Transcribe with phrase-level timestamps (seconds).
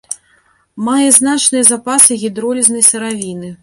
[0.87, 3.59] Мае значныя запасы гідролізнай сыравіны.